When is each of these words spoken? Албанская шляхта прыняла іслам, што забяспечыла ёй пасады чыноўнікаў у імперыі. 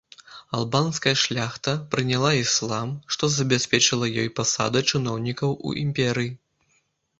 Албанская 0.59 1.11
шляхта 1.23 1.73
прыняла 1.91 2.31
іслам, 2.43 2.95
што 3.17 3.31
забяспечыла 3.37 4.11
ёй 4.25 4.33
пасады 4.41 4.85
чыноўнікаў 4.95 5.57
у 5.67 5.79
імперыі. 5.87 6.37